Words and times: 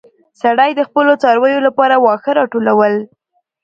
سړی 0.41 0.71
د 0.75 0.81
خپلو 0.87 1.11
څارويو 1.23 1.59
لپاره 1.67 1.95
واښه 2.03 2.31
راټولول. 2.39 2.93